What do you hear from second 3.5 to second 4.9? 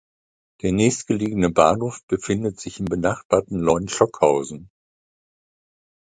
Leun-Stockhausen.